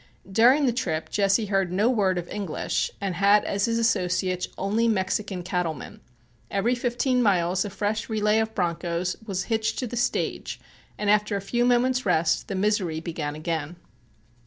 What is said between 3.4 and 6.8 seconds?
as his associates only Mexican cattlemen. Every